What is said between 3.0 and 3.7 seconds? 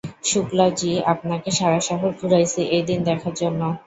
দেখার জন্য?